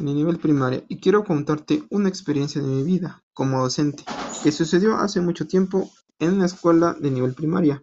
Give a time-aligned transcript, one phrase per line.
[0.00, 4.04] en el nivel primaria y quiero contarte una experiencia de mi vida como docente
[4.42, 7.82] que sucedió hace mucho tiempo en una escuela de nivel primaria.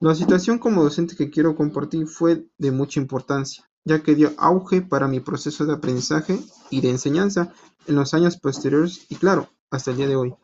[0.00, 4.82] La situación como docente que quiero compartir fue de mucha importancia, ya que dio auge
[4.82, 6.38] para mi proceso de aprendizaje
[6.70, 7.52] y de enseñanza
[7.86, 10.34] en los años posteriores y claro, hasta el día de hoy.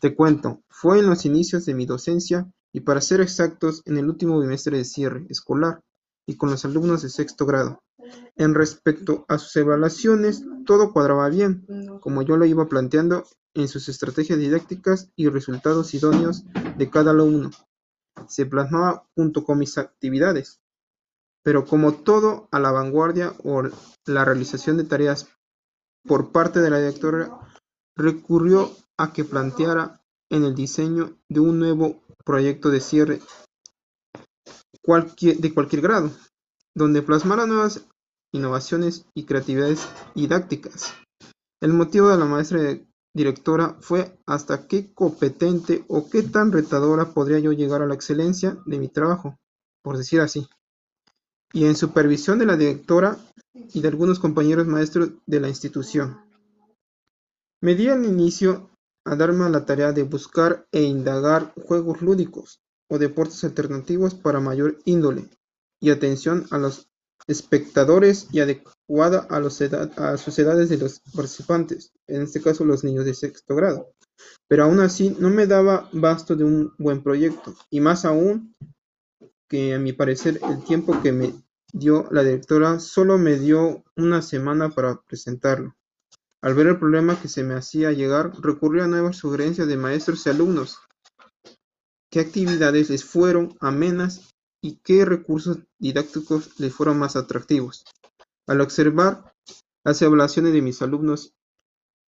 [0.00, 4.08] Te cuento, fue en los inicios de mi docencia y para ser exactos en el
[4.08, 5.80] último bimestre de cierre escolar
[6.26, 7.82] y con los alumnos de sexto grado.
[8.38, 11.66] En respecto a sus evaluaciones, todo cuadraba bien,
[12.00, 16.44] como yo lo iba planteando en sus estrategias didácticas y resultados idóneos
[16.76, 17.50] de cada alumno.
[18.28, 20.60] Se plasmaba junto con mis actividades.
[21.42, 23.62] Pero como todo a la vanguardia o
[24.06, 25.28] la realización de tareas
[26.06, 27.40] por parte de la directora,
[27.96, 33.20] recurrió a que planteara en el diseño de un nuevo proyecto de cierre
[34.84, 36.10] de cualquier grado,
[36.74, 37.84] donde plasmara nuevas
[38.32, 40.94] innovaciones y creatividades didácticas.
[41.60, 42.78] El motivo de la maestra
[43.14, 48.58] directora fue hasta qué competente o qué tan retadora podría yo llegar a la excelencia
[48.66, 49.36] de mi trabajo,
[49.82, 50.48] por decir así.
[51.52, 53.18] Y en supervisión de la directora
[53.54, 56.20] y de algunos compañeros maestros de la institución.
[57.60, 58.70] Me di al inicio
[59.04, 64.38] a darme a la tarea de buscar e indagar juegos lúdicos o deportes alternativos para
[64.38, 65.28] mayor índole
[65.80, 66.88] y atención a los
[67.28, 72.82] espectadores y adecuada a, los a sus edades de los participantes, en este caso los
[72.82, 73.92] niños de sexto grado.
[74.48, 78.54] Pero aún así no me daba basto de un buen proyecto, y más aún
[79.48, 81.34] que a mi parecer el tiempo que me
[81.72, 85.74] dio la directora solo me dio una semana para presentarlo.
[86.42, 90.24] Al ver el problema que se me hacía llegar, recurrí a nuevas sugerencias de maestros
[90.24, 90.78] y alumnos,
[92.10, 94.30] qué actividades les fueron amenas
[94.60, 97.84] y qué recursos didácticos les fueron más atractivos.
[98.46, 99.32] Al observar
[99.84, 101.34] las evaluaciones de mis alumnos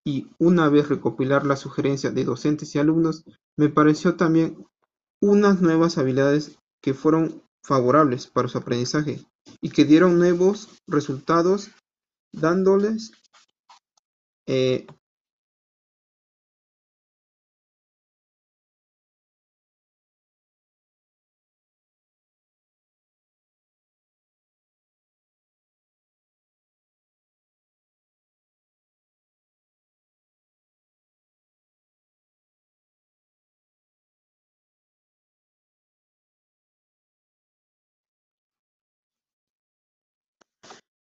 [0.05, 3.23] y una vez recopilar las sugerencias de docentes y alumnos,
[3.57, 4.65] me pareció también
[5.21, 9.23] unas nuevas habilidades que fueron favorables para su aprendizaje
[9.61, 11.69] y que dieron nuevos resultados
[12.33, 13.11] dándoles
[14.47, 14.87] eh,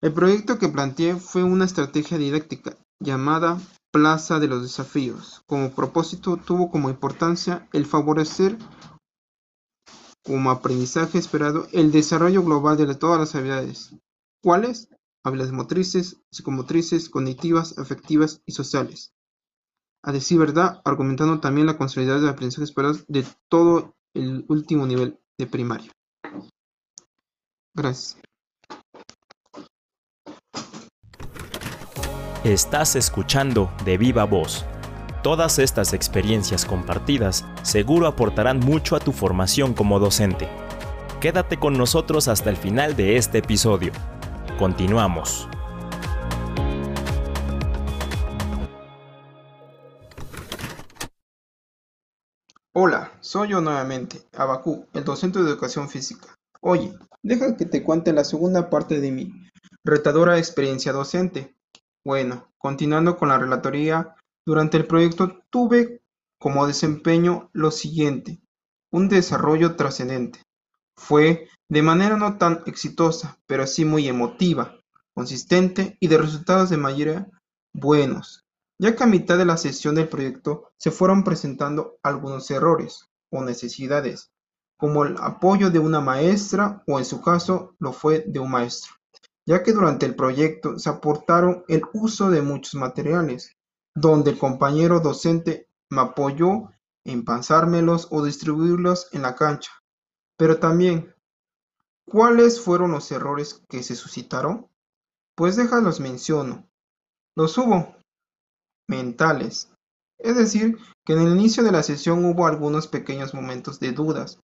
[0.02, 3.60] El proyecto que planteé fue una estrategia didáctica llamada
[3.92, 5.44] Plaza de los Desafíos.
[5.46, 8.58] Como propósito tuvo como importancia el favorecer
[10.24, 13.94] como aprendizaje esperado el desarrollo global de todas las habilidades.
[14.42, 14.88] ¿Cuáles?
[15.26, 19.12] Habilidades motrices, psicomotrices, cognitivas, afectivas y sociales.
[20.02, 25.20] A decir verdad, argumentando también la consolidación de aprendizaje esperado de todo el último nivel
[25.38, 25.92] de primaria.
[27.74, 28.18] Gracias.
[32.46, 34.66] Estás escuchando de viva voz.
[35.24, 40.48] Todas estas experiencias compartidas seguro aportarán mucho a tu formación como docente.
[41.20, 43.92] Quédate con nosotros hasta el final de este episodio.
[44.58, 45.50] Continuamos.
[52.72, 56.30] Hola, soy yo nuevamente, Abacú, el docente de educación física.
[56.62, 59.34] Oye, deja que te cuente la segunda parte de mi
[59.84, 61.59] retadora experiencia docente.
[62.06, 64.16] Bueno, continuando con la relatoría,
[64.46, 66.02] durante el proyecto tuve
[66.40, 68.40] como desempeño lo siguiente:
[68.92, 70.42] un desarrollo trascendente.
[70.96, 74.80] Fue de manera no tan exitosa, pero sí muy emotiva,
[75.14, 77.28] consistente y de resultados de mayoría
[77.74, 78.46] buenos,
[78.80, 83.44] ya que a mitad de la sesión del proyecto se fueron presentando algunos errores o
[83.44, 84.32] necesidades,
[84.78, 88.99] como el apoyo de una maestra o en su caso lo fue de un maestro
[89.50, 93.58] ya que durante el proyecto se aportaron el uso de muchos materiales,
[93.96, 96.70] donde el compañero docente me apoyó
[97.04, 99.72] en pasármelos o distribuirlos en la cancha.
[100.38, 101.16] Pero también,
[102.06, 104.68] ¿cuáles fueron los errores que se suscitaron?
[105.34, 106.70] Pues déjalos menciono.
[107.36, 107.96] Los hubo.
[108.88, 109.72] mentales.
[110.20, 114.40] Es decir, que en el inicio de la sesión hubo algunos pequeños momentos de dudas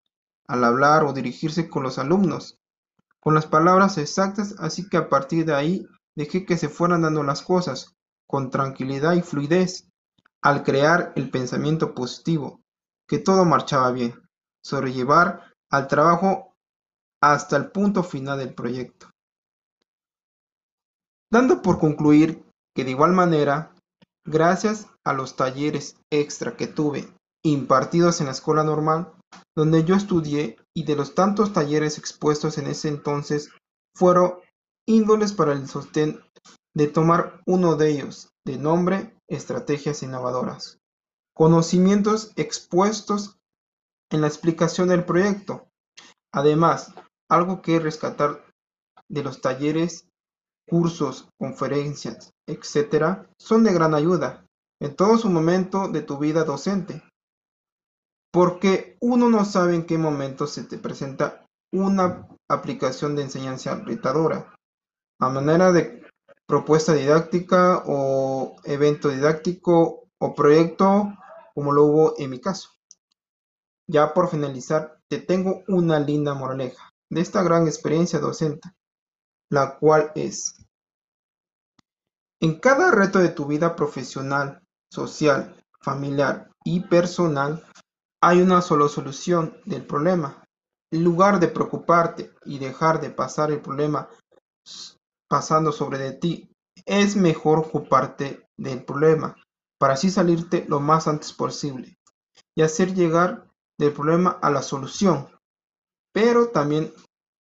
[0.48, 2.60] al hablar o dirigirse con los alumnos,
[3.26, 7.24] con las palabras exactas, así que a partir de ahí dejé que se fueran dando
[7.24, 7.96] las cosas,
[8.30, 9.90] con tranquilidad y fluidez,
[10.44, 12.62] al crear el pensamiento positivo,
[13.10, 14.14] que todo marchaba bien,
[14.64, 16.54] sobrellevar al trabajo
[17.20, 19.10] hasta el punto final del proyecto.
[21.32, 22.46] Dando por concluir
[22.76, 23.74] que de igual manera,
[24.24, 27.12] gracias a los talleres extra que tuve
[27.44, 29.12] impartidos en la escuela normal,
[29.58, 33.50] donde yo estudié, y de los tantos talleres expuestos en ese entonces,
[33.96, 34.36] fueron
[34.86, 36.22] índoles para el sostén
[36.76, 40.80] de tomar uno de ellos, de nombre Estrategias Innovadoras.
[41.34, 43.38] Conocimientos expuestos
[44.12, 45.68] en la explicación del proyecto.
[46.34, 46.94] Además,
[47.30, 48.46] algo que rescatar
[49.10, 50.08] de los talleres,
[50.68, 54.46] cursos, conferencias, etc., son de gran ayuda
[54.82, 57.02] en todo su momento de tu vida docente,
[58.36, 64.54] porque uno no sabe en qué momento se te presenta una aplicación de enseñanza retadora,
[65.22, 66.06] a manera de
[66.46, 71.14] propuesta didáctica o evento didáctico o proyecto
[71.54, 72.72] como lo hubo en mi caso.
[73.88, 78.70] Ya por finalizar, te tengo una linda moraleja de esta gran experiencia docente,
[79.50, 80.58] la cual es,
[82.42, 84.62] en cada reto de tu vida profesional,
[84.92, 87.64] social, familiar y personal,
[88.26, 90.44] hay una sola solución del problema.
[90.92, 94.10] En lugar de preocuparte y dejar de pasar el problema
[95.30, 96.50] pasando sobre de ti,
[96.88, 99.36] es mejor ocuparte del problema
[99.80, 102.00] para así salirte lo más antes posible
[102.56, 105.28] y hacer llegar del problema a la solución.
[106.12, 106.92] Pero también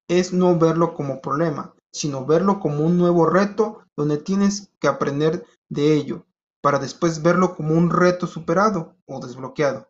[0.08, 5.48] es no verlo como problema, sino verlo como un nuevo reto donde tienes que aprender
[5.68, 6.28] de ello,
[6.62, 9.88] para después verlo como un reto superado o desbloqueado.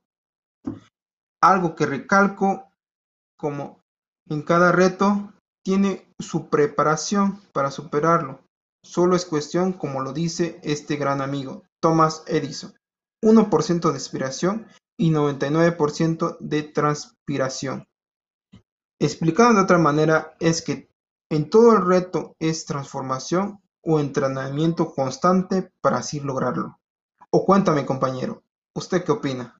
[1.42, 2.72] Algo que recalco
[3.38, 3.82] como
[4.28, 5.34] en cada reto
[5.64, 8.42] tiene su preparación para superarlo.
[8.84, 12.74] Solo es cuestión, como lo dice este gran amigo, Thomas Edison,
[13.24, 14.68] 1% de inspiración
[14.98, 17.88] y 99% de transpiración.
[19.00, 20.90] Explicado de otra manera, es que
[21.30, 26.80] en todo el reto es transformación o entrenamiento constante para así lograrlo.
[27.32, 29.60] O cuéntame compañero, ¿usted qué opina?